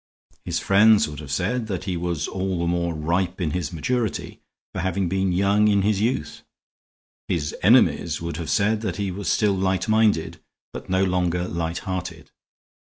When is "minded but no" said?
9.87-11.03